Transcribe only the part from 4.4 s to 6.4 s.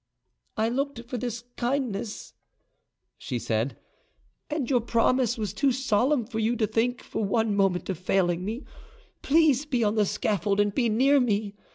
"and your promise was too solemn for